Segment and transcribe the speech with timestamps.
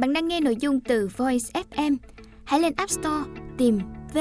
[0.00, 1.96] Bạn đang nghe nội dung từ Voice FM.
[2.44, 3.78] Hãy lên App Store tìm
[4.14, 4.18] V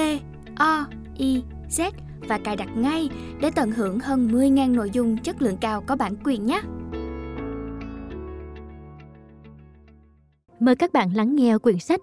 [0.56, 0.86] O
[1.18, 1.92] I Z
[2.28, 3.10] và cài đặt ngay
[3.42, 6.62] để tận hưởng hơn 10.000 nội dung chất lượng cao có bản quyền nhé.
[10.60, 12.02] Mời các bạn lắng nghe quyển sách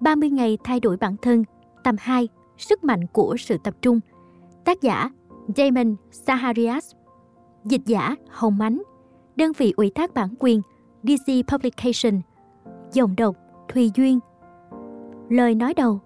[0.00, 1.44] 30 ngày thay đổi bản thân,
[1.84, 2.28] tầm 2,
[2.58, 4.00] sức mạnh của sự tập trung.
[4.64, 5.10] Tác giả
[5.56, 6.92] Damon Saharias
[7.64, 8.82] Dịch giả Hồng Mánh
[9.36, 10.62] Đơn vị ủy thác bản quyền
[11.02, 12.20] DC Publication
[12.92, 13.36] Dòng độc
[13.68, 14.20] Thùy Duyên
[15.28, 16.00] Lời nói đầu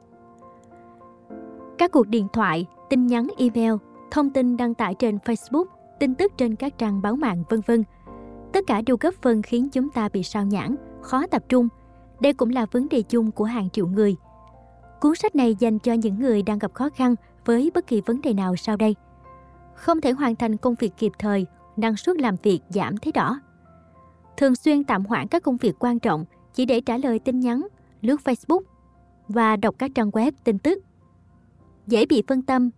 [1.79, 3.73] Các cuộc điện thoại, tin nhắn email,
[4.11, 5.65] thông tin đăng tải trên Facebook,
[6.01, 7.85] tin tức trên các trang báo mạng vân vân.
[8.53, 11.69] Tất cả đều góp phần khiến chúng ta bị sao nhãng, khó tập trung.
[12.21, 14.16] Đây cũng là vấn đề chung của hàng triệu người.
[15.01, 18.21] Cuốn sách này dành cho những người đang gặp khó khăn với bất kỳ vấn
[18.21, 18.97] đề nào sau đây.
[19.75, 21.47] Không thể hoàn thành công việc kịp thời,
[21.77, 23.41] năng suất làm việc giảm thế đỏ.
[24.37, 26.25] Thường xuyên tạm hoãn các công việc quan trọng
[26.56, 27.66] chỉ để trả lời tin nhắn,
[28.02, 28.60] lướt Facebook
[29.29, 30.79] và đọc các trang web tin tức.
[31.87, 32.71] Dễ bị phân tâm,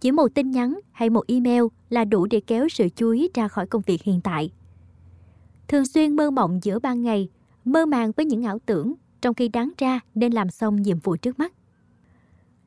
[0.00, 3.48] chỉ một tin nhắn hay một email là đủ để kéo sự chú ý ra
[3.48, 4.50] khỏi công việc hiện tại.
[5.68, 7.28] Thường xuyên mơ mộng giữa ban ngày,
[7.64, 11.16] mơ màng với những ảo tưởng, trong khi đáng ra nên làm xong nhiệm vụ
[11.16, 11.52] trước mắt.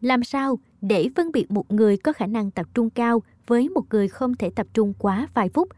[0.01, 3.83] Làm sao để phân biệt một người có khả năng tập trung cao với một
[3.89, 5.69] người không thể tập trung quá vài phút?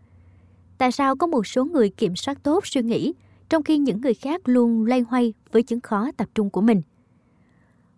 [0.78, 3.14] Tại sao có một số người kiểm soát tốt suy nghĩ,
[3.50, 6.82] trong khi những người khác luôn loay hoay với chứng khó tập trung của mình?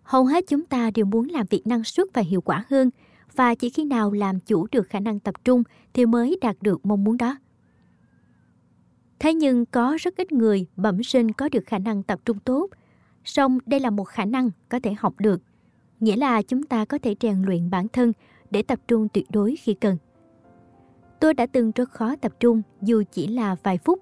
[0.02, 2.90] Hầu hết chúng ta đều muốn làm việc năng suất và hiệu quả hơn,
[3.34, 5.62] và chỉ khi nào làm chủ được khả năng tập trung
[5.94, 7.36] thì mới đạt được mong muốn đó.
[9.18, 12.70] Thế nhưng có rất ít người bẩm sinh có được khả năng tập trung tốt,
[13.24, 15.42] song đây là một khả năng có thể học được,
[16.00, 18.12] nghĩa là chúng ta có thể rèn luyện bản thân
[18.50, 19.96] để tập trung tuyệt đối khi cần.
[21.20, 24.00] Tôi đã từng rất khó tập trung dù chỉ là vài phút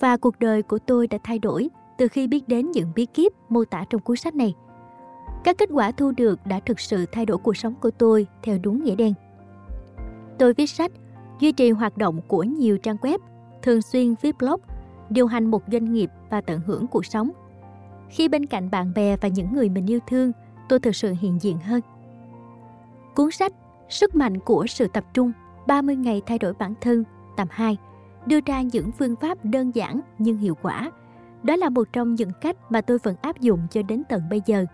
[0.00, 3.32] và cuộc đời của tôi đã thay đổi từ khi biết đến những bí kíp
[3.48, 4.54] mô tả trong cuốn sách này.
[5.44, 8.58] Các kết quả thu được đã thực sự thay đổi cuộc sống của tôi theo
[8.62, 9.14] đúng nghĩa đen.
[10.38, 10.92] Tôi viết sách,
[11.40, 13.18] duy trì hoạt động của nhiều trang web,
[13.62, 14.60] thường xuyên viết blog,
[15.10, 17.30] điều hành một doanh nghiệp và tận hưởng cuộc sống.
[18.08, 20.32] Khi bên cạnh bạn bè và những người mình yêu thương,
[20.68, 21.80] tôi thực sự hiện diện hơn.
[23.14, 23.52] Cuốn sách
[23.92, 25.32] Sức mạnh của sự tập trung
[25.66, 27.04] 30 ngày thay đổi bản thân,
[27.36, 27.76] tập 2,
[28.26, 30.90] đưa ra những phương pháp đơn giản nhưng hiệu quả.
[31.42, 34.42] Đó là một trong những cách mà tôi vẫn áp dụng cho đến tận bây
[34.46, 34.66] giờ.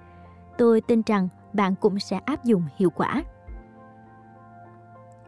[0.59, 3.22] Tôi tin rằng bạn cũng sẽ áp dụng hiệu quả.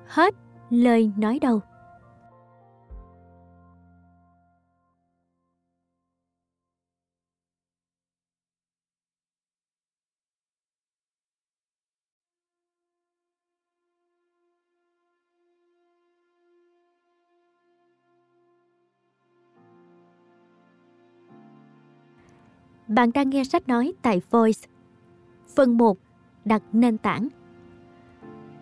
[0.06, 0.34] Hết
[0.70, 1.60] lời nói đầu.
[22.90, 24.60] Bạn đang nghe sách nói tại Voice.
[25.56, 25.98] Phần 1.
[26.44, 27.28] Đặt nền tảng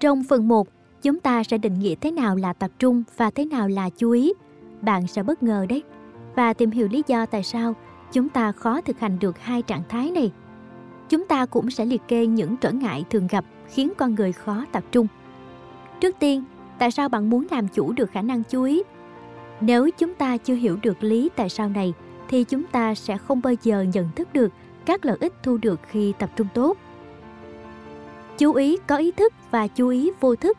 [0.01, 0.69] Trong phần 1,
[1.03, 4.11] chúng ta sẽ định nghĩa thế nào là tập trung và thế nào là chú
[4.11, 4.33] ý.
[4.81, 5.83] Bạn sẽ bất ngờ đấy.
[6.37, 7.75] Và tìm hiểu lý do tại sao
[8.13, 10.33] chúng ta khó thực hành được hai trạng thái này.
[11.09, 14.65] Chúng ta cũng sẽ liệt kê những trở ngại thường gặp khiến con người khó
[14.73, 15.07] tập trung.
[16.01, 16.45] Trước tiên,
[16.79, 18.83] tại sao bạn muốn làm chủ được khả năng chú ý?
[19.61, 21.95] Nếu chúng ta chưa hiểu được lý tại sao này,
[22.29, 24.53] thì chúng ta sẽ không bao giờ nhận thức được
[24.85, 26.77] các lợi ích thu được khi tập trung tốt.
[28.39, 30.57] Chú ý có ý thức và chú ý vô thức.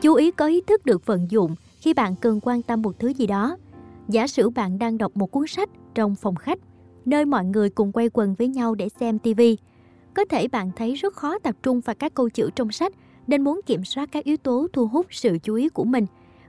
[0.00, 3.08] Chú ý có ý thức được vận dụng khi bạn cần quan tâm một thứ
[3.08, 3.56] gì đó.
[4.08, 6.58] Giả sử bạn đang đọc một cuốn sách trong phòng khách,
[7.04, 9.40] nơi mọi người cùng quay quần với nhau để xem TV.
[10.14, 12.92] Có thể bạn thấy rất khó tập trung vào các câu chữ trong sách
[13.26, 16.06] nên muốn kiểm soát các yếu tố thu hút sự chú ý của mình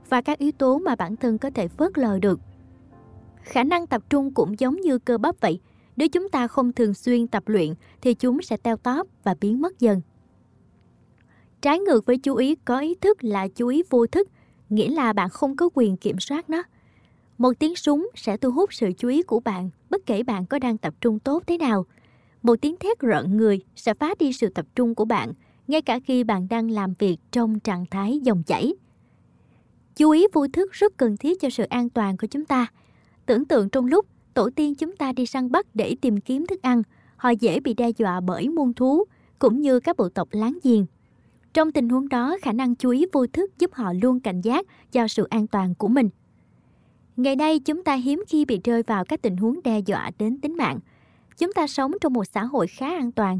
[0.10, 2.40] và các yếu tố mà bản thân có thể phớt lờ được–
[3.44, 5.60] Khả năng tập trung cũng giống như cơ bắp vậy.
[5.96, 9.62] Nếu chúng ta không thường xuyên tập luyện thì chúng sẽ teo tóp và biến
[9.62, 10.02] mất dần.
[11.62, 14.30] Trái ngược với chú ý có ý thức là chú ý vô thức,
[14.70, 16.64] nghĩa là bạn không có quyền kiểm soát nó.
[17.38, 20.60] Một tiếng súng sẽ thu hút sự chú ý của bạn bất kể bạn có
[20.60, 21.86] đang tập trung tốt thế nào.
[22.44, 25.34] Một tiếng thét rợn người sẽ phá đi sự tập trung của bạn,
[25.68, 28.74] ngay cả khi bạn đang làm việc trong trạng thái dòng chảy.
[29.96, 32.68] Chú ý vô thức rất cần thiết cho sự an toàn của chúng ta–
[33.26, 36.62] Tưởng tượng trong lúc tổ tiên chúng ta đi săn bắt để tìm kiếm thức
[36.62, 36.84] ăn,
[37.16, 39.04] họ dễ bị đe dọa bởi muôn thú,
[39.40, 40.86] cũng như các bộ tộc láng giềng.
[41.54, 44.66] Trong tình huống đó, khả năng chú ý vô thức giúp họ luôn cảnh giác
[44.92, 46.10] cho sự an toàn của mình.
[47.18, 50.42] Ngày nay, chúng ta hiếm khi bị rơi vào các tình huống đe dọa đến
[50.42, 50.80] tính mạng.
[51.38, 53.40] Chúng ta sống trong một xã hội khá an toàn.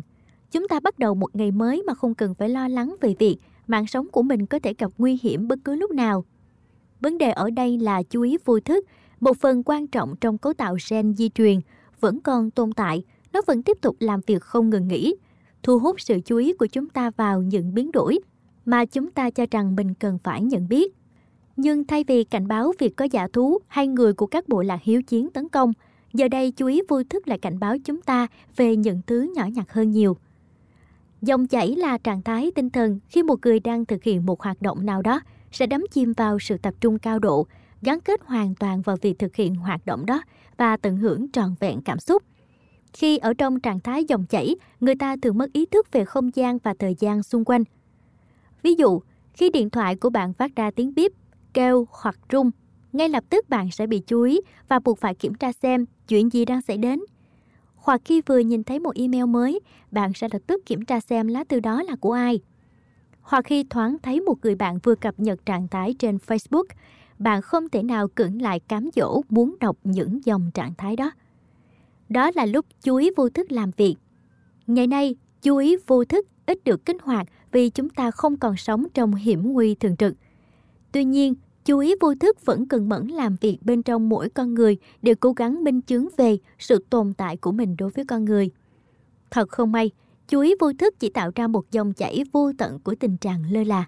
[0.52, 3.38] Chúng ta bắt đầu một ngày mới mà không cần phải lo lắng về việc
[3.68, 6.26] mạng sống của mình có thể gặp nguy hiểm bất cứ lúc nào.
[7.02, 8.86] Vấn đề ở đây là chú ý vô thức
[9.24, 11.60] một phần quan trọng trong cấu tạo gen di truyền,
[12.00, 13.04] vẫn còn tồn tại,
[13.34, 15.16] nó vẫn tiếp tục làm việc không ngừng nghỉ,
[15.64, 18.20] thu hút sự chú ý của chúng ta vào những biến đổi
[18.66, 20.94] mà chúng ta cho rằng mình cần phải nhận biết.
[21.56, 24.80] Nhưng thay vì cảnh báo việc có giả thú hay người của các bộ lạc
[24.84, 25.74] hiếu chiến tấn công,
[26.14, 29.46] giờ đây chú ý vô thức lại cảnh báo chúng ta về những thứ nhỏ
[29.46, 30.18] nhặt hơn nhiều.
[31.22, 34.62] Dòng chảy là trạng thái tinh thần khi một người đang thực hiện một hoạt
[34.62, 35.22] động nào đó
[35.52, 37.48] sẽ đắm chìm vào sự tập trung cao độ,
[37.84, 40.22] gắn kết hoàn toàn vào việc thực hiện hoạt động đó
[40.58, 42.24] và tận hưởng trọn vẹn cảm xúc.
[42.94, 46.36] Khi ở trong trạng thái dòng chảy, người ta thường mất ý thức về không
[46.36, 47.64] gian và thời gian xung quanh.
[48.62, 49.02] Ví dụ,
[49.34, 51.12] khi điện thoại của bạn phát ra tiếng bíp,
[51.54, 52.52] kêu hoặc rung,
[52.94, 56.30] ngay lập tức bạn sẽ bị chú ý và buộc phải kiểm tra xem chuyện
[56.30, 57.00] gì đang xảy đến.
[57.76, 59.60] Hoặc khi vừa nhìn thấy một email mới,
[59.92, 62.40] bạn sẽ lập tức kiểm tra xem lá thư đó là của ai.
[63.22, 66.66] Hoặc khi thoáng thấy một người bạn vừa cập nhật trạng thái trên Facebook,
[67.20, 71.12] bạn không thể nào cưỡng lại cám dỗ muốn đọc những dòng trạng thái đó.
[72.10, 73.96] Đó là lúc chú ý vô thức làm việc.
[74.68, 78.58] Ngày nay, chú ý vô thức ít được kích hoạt vì chúng ta không còn
[78.58, 80.14] sống trong hiểm nguy thường trực.
[80.92, 84.54] Tuy nhiên, chú ý vô thức vẫn cần mẫn làm việc bên trong mỗi con
[84.54, 88.26] người để cố gắng minh chứng về sự tồn tại của mình đối với con
[88.26, 88.50] người.
[89.32, 89.92] Thật không may,
[90.28, 93.52] chú ý vô thức chỉ tạo ra một dòng chảy vô tận của tình trạng
[93.52, 93.86] lơ là.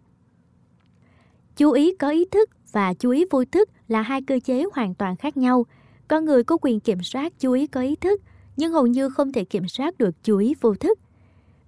[1.57, 4.95] Chú ý có ý thức và chú ý vô thức là hai cơ chế hoàn
[4.95, 5.66] toàn khác nhau.
[6.07, 8.22] Con người có quyền kiểm soát chú ý có ý thức,
[8.57, 11.00] nhưng hầu như không thể kiểm soát được chú ý vô thức.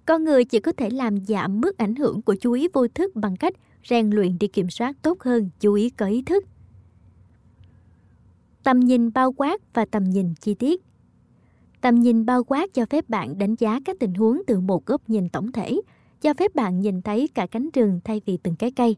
[0.06, 3.16] Con người chỉ có thể làm giảm mức ảnh hưởng của chú ý vô thức
[3.16, 3.54] bằng cách
[3.88, 6.44] rèn luyện để kiểm soát tốt hơn chú ý có ý thức.
[8.62, 10.82] Tầm nhìn bao quát và tầm nhìn chi tiết
[11.80, 15.08] Tầm nhìn bao quát cho phép bạn đánh giá các tình huống từ một góc
[15.08, 15.80] nhìn tổng thể,
[16.20, 18.96] cho phép bạn nhìn thấy cả cánh rừng thay vì từng cái cây.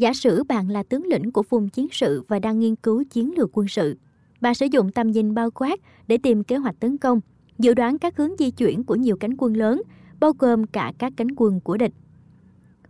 [0.00, 3.32] Giả sử bạn là tướng lĩnh của vùng chiến sự và đang nghiên cứu chiến
[3.36, 3.96] lược quân sự.
[4.40, 7.20] Bạn sử dụng tầm nhìn bao quát để tìm kế hoạch tấn công,
[7.58, 9.82] dự đoán các hướng di chuyển của nhiều cánh quân lớn,
[10.20, 11.92] bao gồm cả các cánh quân của địch.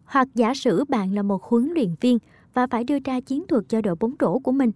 [0.04, 2.18] Hoặc giả sử bạn là một huấn luyện viên
[2.54, 4.70] và phải đưa ra chiến thuật cho đội bóng rổ của mình.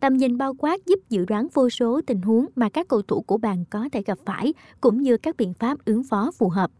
[0.00, 3.22] Tầm nhìn bao quát giúp dự đoán vô số tình huống mà các cầu thủ
[3.22, 6.70] của bạn có thể gặp phải, cũng như các biện pháp ứng phó phù hợp.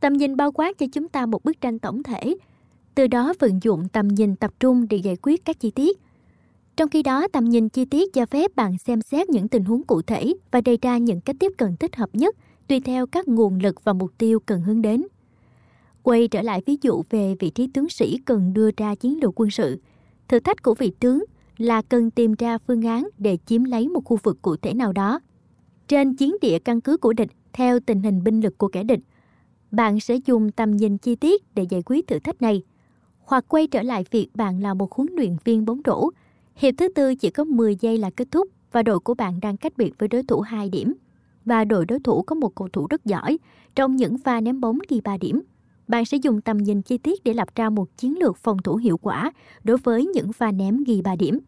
[0.00, 2.36] Tầm nhìn bao quát cho chúng ta một bức tranh tổng thể,
[2.96, 5.98] từ đó vận dụng tầm nhìn tập trung để giải quyết các chi tiết.
[6.76, 9.82] Trong khi đó, tầm nhìn chi tiết cho phép bạn xem xét những tình huống
[9.82, 12.36] cụ thể và đề ra những cách tiếp cận thích hợp nhất
[12.68, 15.04] tùy theo các nguồn lực và mục tiêu cần hướng đến.
[16.02, 19.40] Quay trở lại ví dụ về vị trí tướng sĩ cần đưa ra chiến lược
[19.40, 19.80] quân sự.
[20.28, 21.24] Thử thách của vị tướng
[21.58, 24.92] là cần tìm ra phương án để chiếm lấy một khu vực cụ thể nào
[24.92, 25.20] đó.
[25.88, 29.00] Trên chiến địa căn cứ của địch, theo tình hình binh lực của kẻ địch,
[29.70, 32.62] bạn sẽ dùng tầm nhìn chi tiết để giải quyết thử thách này.
[33.26, 36.10] Hoặc quay trở lại việc bạn là một huấn luyện viên bóng rổ.
[36.56, 39.56] Hiệp thứ tư chỉ có 10 giây là kết thúc và đội của bạn đang
[39.56, 40.94] cách biệt với đối thủ 2 điểm.
[41.44, 43.38] Và đội đối thủ có một cầu thủ rất giỏi
[43.74, 45.42] trong những pha ném bóng ghi 3 điểm
[45.88, 48.76] bạn sẽ dùng tầm nhìn chi tiết để lập ra một chiến lược phòng thủ
[48.76, 49.32] hiệu quả
[49.64, 51.38] đối với những pha ném ghi 3 điểm.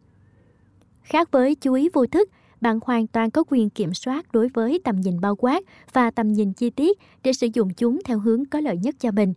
[1.01, 2.29] Khác với chú ý vô thức,
[2.61, 6.33] bạn hoàn toàn có quyền kiểm soát đối với tầm nhìn bao quát và tầm
[6.33, 9.33] nhìn chi tiết để sử dụng chúng theo hướng có lợi nhất cho mình.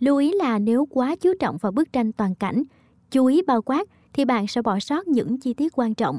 [0.00, 2.62] Lưu ý là nếu quá chú trọng vào bức tranh toàn cảnh,
[3.10, 6.18] chú ý bao quát thì bạn sẽ bỏ sót những chi tiết quan trọng.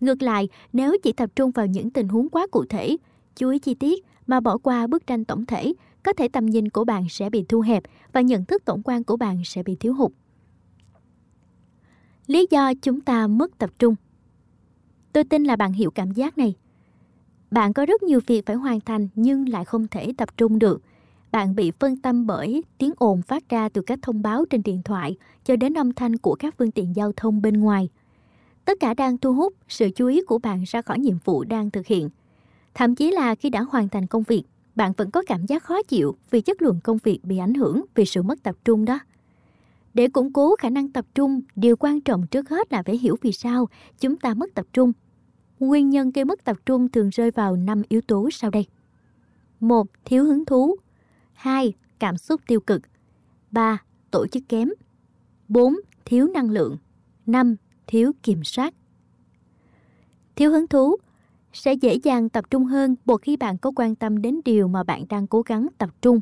[0.00, 2.96] Ngược lại, nếu chỉ tập trung vào những tình huống quá cụ thể,
[3.36, 6.68] chú ý chi tiết mà bỏ qua bức tranh tổng thể có thể tầm nhìn
[6.68, 7.82] của bạn sẽ bị thu hẹp
[8.12, 10.12] và nhận thức tổng quan của bạn sẽ bị thiếu hụt.
[12.26, 13.94] Lý do chúng ta mất tập trung
[15.12, 16.54] Tôi tin là bạn hiểu cảm giác này.
[17.50, 20.82] Bạn có rất nhiều việc phải hoàn thành nhưng lại không thể tập trung được.
[21.32, 24.82] Bạn bị phân tâm bởi tiếng ồn phát ra từ các thông báo trên điện
[24.84, 27.88] thoại cho đến âm thanh của các phương tiện giao thông bên ngoài.
[28.64, 31.70] Tất cả đang thu hút sự chú ý của bạn ra khỏi nhiệm vụ đang
[31.70, 32.08] thực hiện.
[32.74, 34.42] Thậm chí là khi đã hoàn thành công việc,
[34.74, 37.84] bạn vẫn có cảm giác khó chịu vì chất lượng công việc bị ảnh hưởng
[37.94, 38.98] vì sự mất tập trung đó.
[39.94, 43.16] Để củng cố khả năng tập trung, điều quan trọng trước hết là phải hiểu
[43.22, 43.68] vì sao
[44.00, 44.92] chúng ta mất tập trung.
[45.60, 48.66] Nguyên nhân gây mất tập trung thường rơi vào 5 yếu tố sau đây.
[49.60, 49.86] 1.
[50.04, 50.76] Thiếu hứng thú
[51.38, 51.72] 2.
[51.98, 52.82] Cảm xúc tiêu cực
[53.50, 53.78] 3.
[54.10, 54.68] Tổ chức kém
[55.48, 55.74] 4.
[56.04, 56.76] Thiếu năng lượng
[57.26, 57.56] 5.
[57.86, 58.74] Thiếu kiểm soát
[60.36, 60.96] Thiếu hứng thú
[61.52, 64.82] sẽ dễ dàng tập trung hơn một khi bạn có quan tâm đến điều mà
[64.82, 66.20] bạn đang cố gắng tập trung.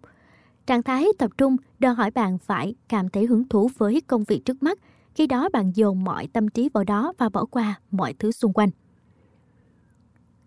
[0.66, 4.44] Trạng thái tập trung đòi hỏi bạn phải cảm thấy hứng thú với công việc
[4.44, 4.78] trước mắt,
[5.14, 8.52] khi đó bạn dồn mọi tâm trí vào đó và bỏ qua mọi thứ xung
[8.52, 8.70] quanh.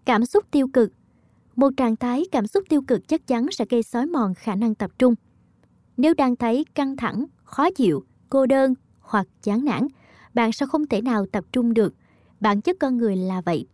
[0.06, 0.92] Cảm xúc tiêu cực
[1.60, 4.76] một trạng thái cảm xúc tiêu cực chắc chắn sẽ gây xói mòn khả năng
[4.76, 5.16] tập trung.
[5.98, 9.88] Nếu đang thấy căng thẳng, khó chịu, cô đơn hoặc chán nản,
[10.34, 11.94] bạn sẽ không thể nào tập trung được.
[12.40, 13.68] Bản chất con người là vậy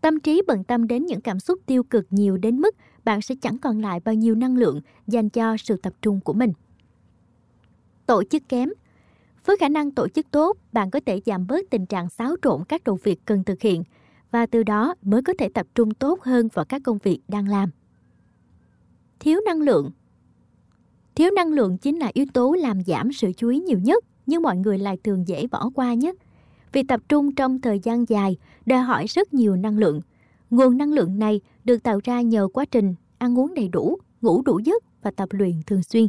[0.00, 3.34] Tâm trí bận tâm đến những cảm xúc tiêu cực nhiều đến mức bạn sẽ
[3.42, 6.52] chẳng còn lại bao nhiêu năng lượng dành cho sự tập trung của mình.
[8.06, 8.68] Tổ chức kém
[9.44, 12.64] Với khả năng tổ chức tốt, bạn có thể giảm bớt tình trạng xáo trộn
[12.68, 13.82] các đầu việc cần thực hiện
[14.30, 17.48] và từ đó mới có thể tập trung tốt hơn vào các công việc đang
[17.48, 17.70] làm.
[19.20, 19.90] Thiếu năng lượng
[21.14, 24.42] Thiếu năng lượng chính là yếu tố làm giảm sự chú ý nhiều nhất, nhưng
[24.42, 26.16] mọi người lại thường dễ bỏ qua nhất.
[26.72, 30.00] Vì tập trung trong thời gian dài đòi hỏi rất nhiều năng lượng.
[30.50, 34.42] Nguồn năng lượng này được tạo ra nhờ quá trình ăn uống đầy đủ, ngủ
[34.42, 36.06] đủ giấc và tập luyện thường xuyên.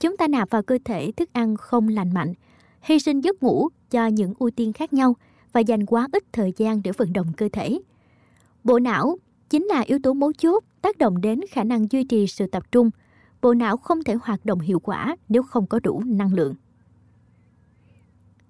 [0.00, 2.34] Chúng ta nạp vào cơ thể thức ăn không lành mạnh,
[2.82, 5.16] hy sinh giấc ngủ cho những ưu tiên khác nhau
[5.52, 7.78] và dành quá ít thời gian để vận động cơ thể.
[8.64, 9.18] Bộ não
[9.50, 12.72] chính là yếu tố mấu chốt tác động đến khả năng duy trì sự tập
[12.72, 12.90] trung.
[13.42, 16.54] Bộ não không thể hoạt động hiệu quả nếu không có đủ năng lượng.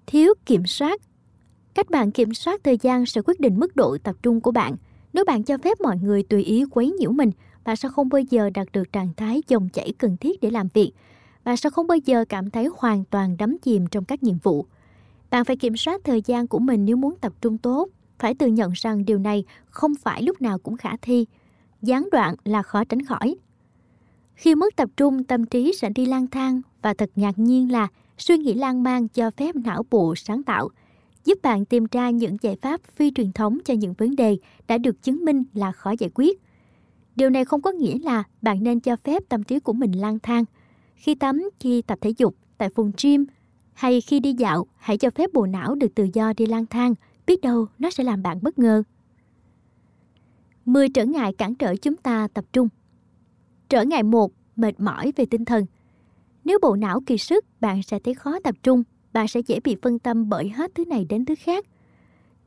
[0.07, 1.01] Thiếu kiểm soát
[1.73, 4.75] Cách bạn kiểm soát thời gian sẽ quyết định mức độ tập trung của bạn.
[5.13, 7.31] Nếu bạn cho phép mọi người tùy ý quấy nhiễu mình,
[7.65, 10.67] bạn sẽ không bao giờ đạt được trạng thái dòng chảy cần thiết để làm
[10.73, 10.91] việc.
[11.43, 14.65] Bạn sẽ không bao giờ cảm thấy hoàn toàn đắm chìm trong các nhiệm vụ.
[15.29, 17.89] Bạn phải kiểm soát thời gian của mình nếu muốn tập trung tốt.
[18.19, 21.25] Phải tự nhận rằng điều này không phải lúc nào cũng khả thi.
[21.81, 23.35] Gián đoạn là khó tránh khỏi.
[24.35, 27.87] Khi mất tập trung, tâm trí sẽ đi lang thang và thật ngạc nhiên là
[28.17, 30.69] suy nghĩ lan man cho phép não bộ sáng tạo–
[31.25, 34.77] giúp bạn tìm ra những giải pháp phi truyền thống cho những vấn đề đã
[34.77, 36.41] được chứng minh là khó giải quyết.
[37.15, 40.19] Điều này không có nghĩa là bạn nên cho phép tâm trí của mình lang
[40.19, 40.45] thang.
[40.95, 43.25] Khi tắm, khi tập thể dục, tại phòng gym
[43.79, 46.93] hay khi đi dạo, hãy cho phép bộ não được tự do đi lang thang,
[47.27, 48.83] biết đâu nó sẽ làm bạn bất ngờ.
[50.65, 52.69] 10 trở ngại cản trở chúng ta tập trung.
[53.69, 55.65] Trở ngại 1, mệt mỏi về tinh thần.
[56.43, 58.83] Nếu bộ não kỳ sức, bạn sẽ thấy khó tập trung
[59.13, 61.65] bạn sẽ dễ bị phân tâm bởi hết thứ này đến thứ khác.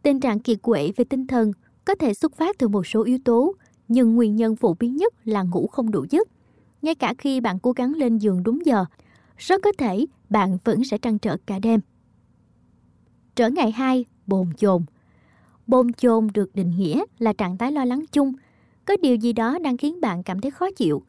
[0.03, 1.53] Tình trạng kiệt quệ về tinh thần
[1.85, 3.55] có thể xuất phát từ một số yếu tố,
[3.89, 6.29] nhưng nguyên nhân phổ biến nhất là ngủ không đủ giấc.
[6.83, 8.85] Ngay cả khi bạn cố gắng lên giường đúng giờ,
[9.47, 11.81] rất có thể bạn vẫn sẽ trăn trở cả đêm.
[13.37, 14.83] Trở ngày 2, bồn chồn.
[15.67, 18.33] Bồn chồn được định nghĩa là trạng thái lo lắng chung.
[18.85, 21.03] Có điều gì đó đang khiến bạn cảm thấy khó chịu.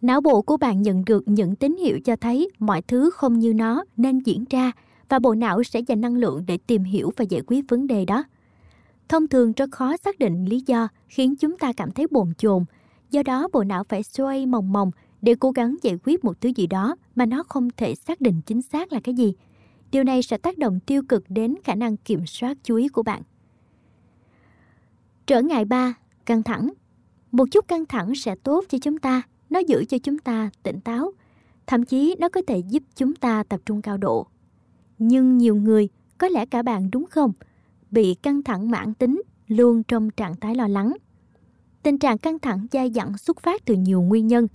[0.00, 3.54] Não bộ của bạn nhận được những tín hiệu cho thấy mọi thứ không như
[3.54, 4.72] nó nên diễn ra
[5.08, 8.04] và bộ não sẽ dành năng lượng để tìm hiểu và giải quyết vấn đề
[8.04, 8.24] đó.
[9.08, 12.64] Thông thường rất khó xác định lý do khiến chúng ta cảm thấy bồn chồn,
[13.10, 14.90] do đó bộ não phải xoay mòng mòng
[15.24, 18.40] để cố gắng giải quyết một thứ gì đó mà nó không thể xác định
[18.46, 19.34] chính xác là cái gì.
[19.90, 23.02] Điều này sẽ tác động tiêu cực đến khả năng kiểm soát chú ý của
[23.02, 23.22] bạn.
[25.26, 25.94] Trở ngại 3.
[26.26, 26.70] Căng thẳng
[27.32, 30.80] Một chút căng thẳng sẽ tốt cho chúng ta, nó giữ cho chúng ta tỉnh
[30.80, 31.12] táo.
[31.66, 34.26] Thậm chí nó có thể giúp chúng ta tập trung cao độ
[34.98, 35.88] nhưng nhiều người,
[36.18, 37.32] có lẽ cả bạn đúng không,
[37.90, 40.92] bị căng thẳng mãn tính, luôn trong trạng thái lo lắng.
[41.82, 44.48] Tình trạng căng thẳng dai dẳng xuất phát từ nhiều nguyên nhân.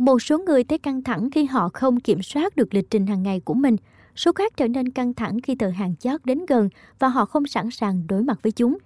[0.00, 3.22] Một số người thấy căng thẳng khi họ không kiểm soát được lịch trình hàng
[3.22, 3.76] ngày của mình,
[4.16, 7.46] số khác trở nên căng thẳng khi thời hạn chót đến gần và họ không
[7.46, 8.78] sẵn sàng đối mặt với chúng.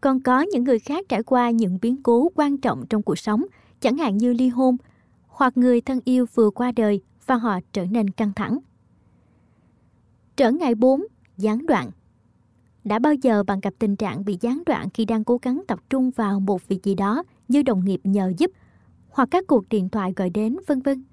[0.00, 3.44] Còn có những người khác trải qua những biến cố quan trọng trong cuộc sống,
[3.80, 4.76] chẳng hạn như ly hôn,
[5.26, 8.58] hoặc người thân yêu vừa qua đời và họ trở nên căng thẳng.
[10.36, 11.04] Trở ngại 4.
[11.36, 11.90] Gián đoạn
[12.84, 15.78] Đã bao giờ bạn gặp tình trạng bị gián đoạn khi đang cố gắng tập
[15.90, 18.50] trung vào một việc gì đó như đồng nghiệp nhờ giúp
[19.14, 21.04] hoặc các cuộc điện thoại gọi đến vân vân.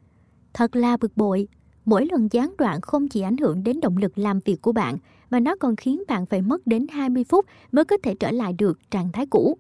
[0.54, 1.48] Thật là bực bội.
[1.86, 4.98] Mỗi lần gián đoạn không chỉ ảnh hưởng đến động lực làm việc của bạn
[5.30, 8.54] mà nó còn khiến bạn phải mất đến 20 phút mới có thể trở lại
[8.54, 9.58] được trạng thái cũ.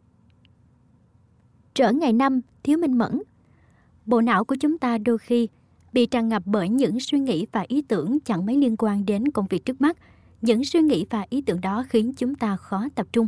[1.73, 3.21] Trở ngày năm, thiếu minh mẫn.
[4.05, 5.47] Bộ não của chúng ta đôi khi
[5.93, 9.31] bị tràn ngập bởi những suy nghĩ và ý tưởng chẳng mấy liên quan đến
[9.31, 9.97] công việc trước mắt.
[10.41, 13.27] Những suy nghĩ và ý tưởng đó khiến chúng ta khó tập trung.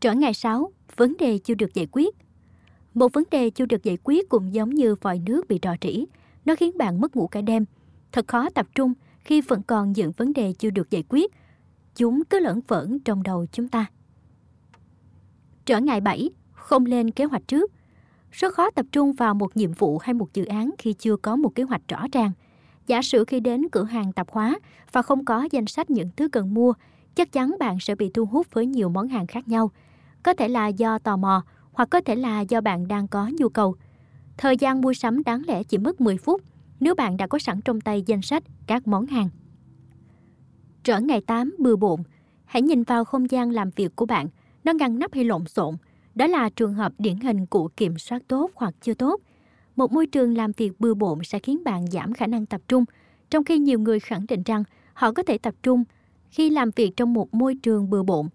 [0.00, 2.16] Trở ngày 6, vấn đề chưa được giải quyết.
[2.94, 6.04] Một vấn đề chưa được giải quyết cũng giống như vòi nước bị rò rỉ.
[6.44, 7.64] Nó khiến bạn mất ngủ cả đêm.
[8.12, 11.32] Thật khó tập trung khi vẫn còn những vấn đề chưa được giải quyết.
[11.96, 13.86] Chúng cứ lẫn vẩn trong đầu chúng ta.
[15.66, 17.72] Trở ngại 7, không lên kế hoạch trước–
[18.34, 21.36] rất khó tập trung vào một nhiệm vụ hay một dự án khi chưa có
[21.36, 22.30] một kế hoạch rõ ràng.
[22.86, 24.58] Giả sử khi đến cửa hàng tạp hóa
[24.92, 26.72] và không có danh sách những thứ cần mua,
[27.14, 29.70] chắc chắn bạn sẽ bị thu hút với nhiều món hàng khác nhau.
[30.22, 31.42] Có thể là do tò mò
[31.74, 33.74] hoặc có thể là do bạn đang có nhu cầu.
[34.36, 36.40] Thời gian mua sắm đáng lẽ chỉ mất 10 phút
[36.80, 39.28] nếu bạn đã có sẵn trong tay danh sách các món hàng.
[40.84, 42.02] Trở ngày 8 bừa bộn,
[42.44, 44.28] hãy nhìn vào không gian làm việc của bạn,
[44.64, 45.76] nó ngăn nắp hay lộn xộn,
[46.14, 49.20] đó là trường hợp điển hình của kiểm soát tốt hoặc chưa tốt.
[49.76, 52.84] Một môi trường làm việc bừa bộn sẽ khiến bạn giảm khả năng tập trung,
[53.30, 55.84] trong khi nhiều người khẳng định rằng họ có thể tập trung
[56.30, 58.28] khi làm việc trong một môi trường bừa bộn.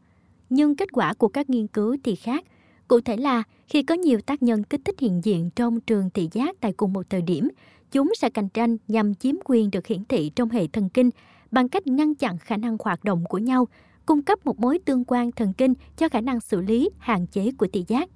[0.50, 2.46] nhưng kết quả của các nghiên cứu thì khác.
[2.90, 6.30] Cụ thể là khi có nhiều tác nhân kích thích hiện diện trong trường thị
[6.32, 7.50] giác tại cùng một thời điểm,
[7.92, 11.10] chúng sẽ cạnh tranh nhằm chiếm quyền được hiển thị trong hệ thần kinh
[11.52, 13.68] bằng cách ngăn chặn khả năng hoạt động của nhau,
[14.06, 17.52] cung cấp một mối tương quan thần kinh cho khả năng xử lý hạn chế
[17.58, 18.10] của thị giác.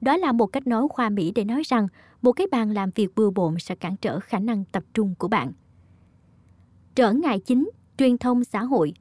[0.00, 1.88] Đó là một cách nói khoa mỹ để nói rằng
[2.22, 5.28] một cái bàn làm việc bừa bộn sẽ cản trở khả năng tập trung của
[5.28, 5.52] bạn.
[6.94, 8.92] Trở ngại chính, truyền thông xã hội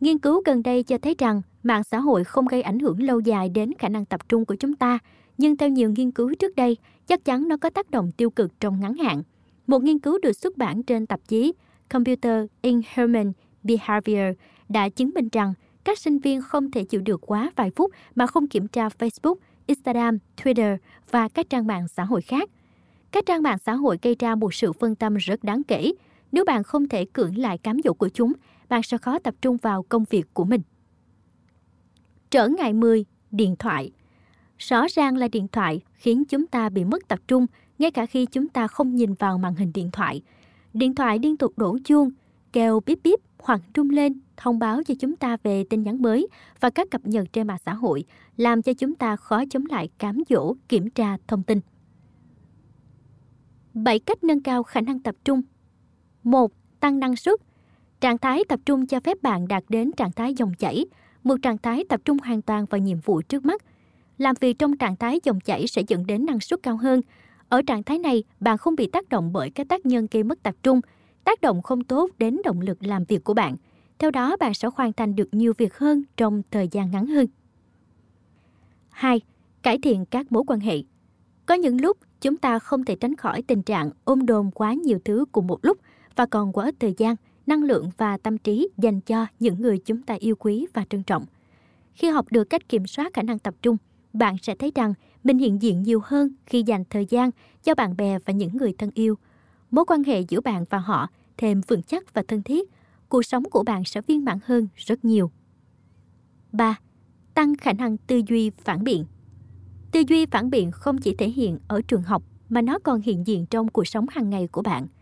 [0.00, 3.20] Nghiên cứu gần đây cho thấy rằng mạng xã hội không gây ảnh hưởng lâu
[3.20, 4.98] dài đến khả năng tập trung của chúng ta,
[5.38, 6.76] nhưng theo nhiều nghiên cứu trước đây,
[7.06, 9.22] chắc chắn nó có tác động tiêu cực trong ngắn hạn.
[9.66, 11.52] Một nghiên cứu được xuất bản trên tạp chí
[11.90, 14.36] Computer in Human Behavior
[14.68, 15.54] đã chứng minh rằng
[15.84, 19.34] các sinh viên không thể chịu được quá vài phút mà không kiểm tra Facebook,
[19.66, 20.76] Instagram, Twitter
[21.10, 22.50] và các trang mạng xã hội khác.
[23.12, 25.92] Các trang mạng xã hội gây ra một sự phân tâm rất đáng kể.
[26.32, 28.32] Nếu bạn không thể cưỡng lại cám dỗ của chúng,
[28.68, 30.60] bạn sẽ khó tập trung vào công việc của mình.
[32.32, 33.04] Trở ngại 10.
[33.30, 33.90] Điện thoại
[34.58, 37.46] Rõ ràng là điện thoại khiến chúng ta bị mất tập trung
[37.78, 40.22] ngay cả khi chúng ta không nhìn vào màn hình điện thoại.
[40.74, 42.10] Điện thoại liên tục đổ chuông,
[42.52, 46.28] kêu bíp bíp hoặc rung lên thông báo cho chúng ta về tin nhắn mới
[46.60, 48.04] và các cập nhật trên mạng xã hội,
[48.36, 51.60] làm cho chúng ta khó chống lại cám dỗ kiểm tra thông tin.
[53.74, 55.42] 7 cách nâng cao khả năng tập trung
[56.22, 56.52] 1.
[56.80, 57.40] Tăng năng suất
[58.00, 60.86] Trạng thái tập trung cho phép bạn đạt đến trạng thái dòng chảy,
[61.24, 63.62] một trạng thái tập trung hoàn toàn vào nhiệm vụ trước mắt.
[64.18, 67.00] Làm việc trong trạng thái dòng chảy sẽ dẫn đến năng suất cao hơn.
[67.48, 70.42] Ở trạng thái này, bạn không bị tác động bởi các tác nhân gây mất
[70.42, 70.80] tập trung,
[71.24, 73.56] tác động không tốt đến động lực làm việc của bạn.
[73.98, 77.26] Theo đó, bạn sẽ hoàn thành được nhiều việc hơn trong thời gian ngắn hơn.
[78.90, 79.20] 2.
[79.62, 80.82] Cải thiện các mối quan hệ.
[81.46, 84.98] Có những lúc chúng ta không thể tránh khỏi tình trạng ôm đồm quá nhiều
[85.04, 85.78] thứ cùng một lúc
[86.16, 89.78] và còn quá ít thời gian– năng lượng và tâm trí dành cho những người
[89.78, 91.24] chúng ta yêu quý và trân trọng.
[91.92, 93.76] Khi học được cách kiểm soát khả năng tập trung,
[94.12, 94.94] bạn sẽ thấy rằng
[95.24, 97.30] mình hiện diện nhiều hơn khi dành thời gian
[97.62, 99.18] cho bạn bè và những người thân yêu.
[99.70, 102.70] Mối quan hệ giữa bạn và họ thêm vững chắc và thân thiết,
[103.08, 105.30] cuộc sống của bạn sẽ viên mãn hơn rất nhiều.
[106.52, 106.78] 3.
[107.34, 109.04] Tăng khả năng tư duy phản biện.
[109.92, 113.26] Tư duy phản biện không chỉ thể hiện ở trường học mà nó còn hiện
[113.26, 114.86] diện trong cuộc sống hàng ngày của bạn–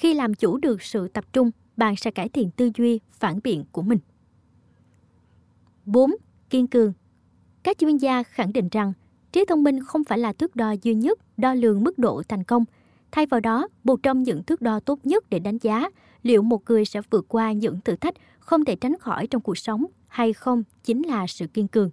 [0.00, 3.64] khi làm chủ được sự tập trung, bạn sẽ cải thiện tư duy, phản biện
[3.72, 3.98] của mình.
[5.86, 6.10] 4.
[6.50, 6.92] Kiên cường
[7.62, 8.92] Các chuyên gia khẳng định rằng
[9.32, 12.44] trí thông minh không phải là thước đo duy nhất đo lường mức độ thành
[12.44, 12.64] công.
[13.10, 15.90] Thay vào đó, một trong những thước đo tốt nhất để đánh giá
[16.22, 19.58] liệu một người sẽ vượt qua những thử thách không thể tránh khỏi trong cuộc
[19.58, 21.90] sống hay không chính là sự kiên cường.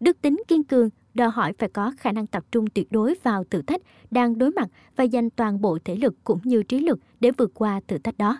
[0.00, 3.44] Đức tính kiên cường đòi hỏi phải có khả năng tập trung tuyệt đối vào
[3.44, 6.98] thử thách đang đối mặt và dành toàn bộ thể lực cũng như trí lực
[7.20, 8.38] để vượt qua thử thách đó.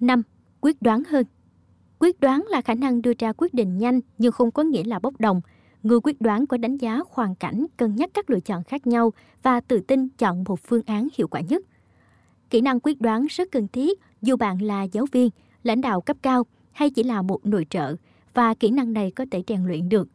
[0.00, 0.22] 5.
[0.60, 1.26] Quyết đoán hơn
[1.98, 4.98] Quyết đoán là khả năng đưa ra quyết định nhanh nhưng không có nghĩa là
[4.98, 5.40] bốc đồng.
[5.82, 9.12] Người quyết đoán có đánh giá hoàn cảnh, cân nhắc các lựa chọn khác nhau
[9.42, 11.64] và tự tin chọn một phương án hiệu quả nhất.
[12.50, 15.30] Kỹ năng quyết đoán rất cần thiết dù bạn là giáo viên,
[15.62, 17.96] lãnh đạo cấp cao hay chỉ là một nội trợ
[18.34, 20.08] và kỹ năng này có thể rèn luyện được.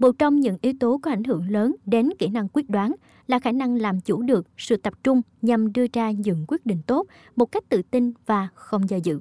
[0.00, 2.94] Một trong những yếu tố có ảnh hưởng lớn đến kỹ năng quyết đoán
[3.26, 6.82] là khả năng làm chủ được sự tập trung nhằm đưa ra những quyết định
[6.86, 9.20] tốt một cách tự tin và không do dự.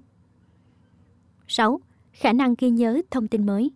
[1.48, 1.80] 6.
[2.12, 3.72] Khả năng ghi nhớ thông tin mới.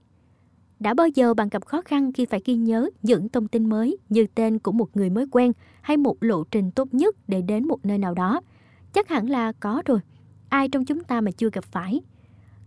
[0.80, 3.98] Đã bao giờ bạn gặp khó khăn khi phải ghi nhớ những thông tin mới
[4.10, 7.68] như tên của một người mới quen hay một lộ trình tốt nhất để đến
[7.68, 8.42] một nơi nào đó?
[8.94, 10.00] Chắc hẳn là có rồi.
[10.50, 12.02] Ai trong chúng ta mà chưa gặp phải?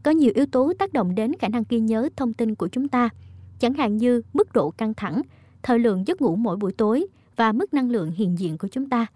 [0.02, 2.88] Có nhiều yếu tố tác động đến khả năng ghi nhớ thông tin của chúng
[2.88, 3.08] ta–
[3.58, 5.22] chẳng hạn như mức độ căng thẳng,
[5.62, 8.88] thời lượng giấc ngủ mỗi buổi tối và mức năng lượng hiện diện của chúng
[8.88, 9.06] ta.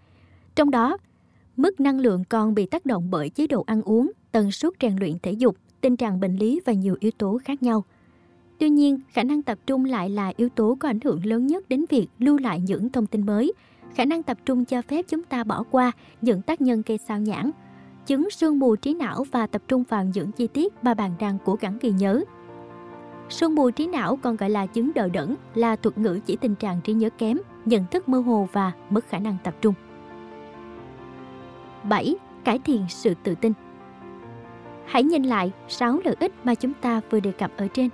[0.55, 0.97] Trong đó,
[1.57, 4.95] mức năng lượng còn bị tác động bởi chế độ ăn uống, tần suất rèn
[4.99, 7.83] luyện thể dục, tình trạng bệnh lý và nhiều yếu tố khác nhau.
[8.59, 11.69] Tuy nhiên, khả năng tập trung lại là yếu tố có ảnh hưởng lớn nhất
[11.69, 13.53] đến việc lưu lại những thông tin mới.
[13.95, 17.19] Khả năng tập trung cho phép chúng ta bỏ qua những tác nhân gây sao
[17.19, 17.51] nhãn,
[18.05, 21.37] chứng sương mù trí não và tập trung vào những chi tiết mà bạn đang
[21.45, 22.23] cố gắng ghi nhớ.
[23.31, 26.55] Sương mù trí não còn gọi là chứng đờ đẫn là thuật ngữ chỉ tình
[26.55, 29.73] trạng trí nhớ kém, nhận thức mơ hồ và mất khả năng tập trung.
[31.83, 32.15] 7.
[32.43, 33.53] Cải thiện sự tự tin
[34.85, 37.89] Hãy nhìn lại 6 lợi ích mà chúng ta vừa đề cập ở trên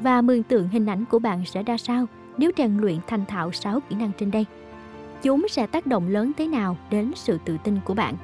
[0.00, 2.06] và mường tượng hình ảnh của bạn sẽ ra sao
[2.38, 4.46] nếu rèn luyện thành thạo 6 kỹ năng trên đây.
[5.22, 8.14] Chúng sẽ tác động lớn thế nào đến sự tự tin của bạn.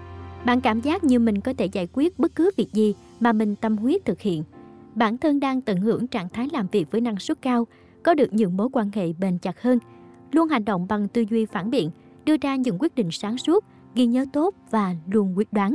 [0.44, 3.56] Bạn cảm giác như mình có thể giải quyết bất cứ việc gì mà mình
[3.56, 4.44] tâm huyết thực hiện–
[4.94, 7.66] bản thân đang tận hưởng trạng thái làm việc với năng suất cao,
[8.02, 9.78] có được những mối quan hệ bền chặt hơn,
[10.32, 11.90] luôn hành động bằng tư duy phản biện,
[12.24, 15.74] đưa ra những quyết định sáng suốt, ghi nhớ tốt và luôn quyết đoán.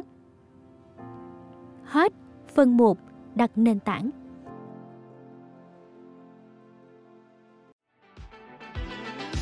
[1.83, 2.13] Hết
[2.55, 2.97] phần 1
[3.35, 4.09] đặt nền tảng.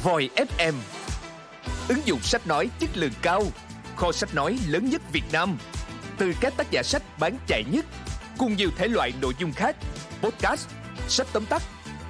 [0.03, 0.73] Voi FM
[1.89, 3.41] Ứng dụng sách nói chất lượng cao
[3.95, 5.57] Kho sách nói lớn nhất Việt Nam
[6.17, 7.85] Từ các tác giả sách bán chạy nhất.
[8.37, 9.75] Cùng nhiều thể loại nội dung khác.
[10.21, 10.67] Podcast,
[11.07, 11.63] sách tóm tắt,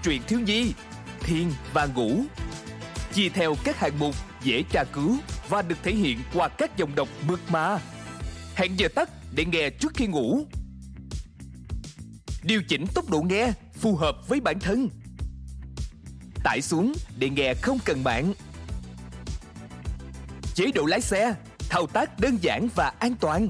[0.03, 0.73] truyện thiếu nhi,
[1.19, 2.23] thiên và ngủ.
[3.13, 5.17] Chia theo các hạng mục dễ tra cứu
[5.49, 7.79] Và được thể hiện qua các dòng đọc mượt mà.
[8.55, 10.45] Hẹn giờ tắt để nghe trước khi ngủ.
[12.43, 14.89] Điều chỉnh tốc độ nghe phù hợp với bản thân.
[16.43, 18.33] Tải xuống để nghe không cần mạng.
[20.55, 21.35] Chế độ lái xe
[21.69, 23.49] Thao tác đơn giản và an toàn.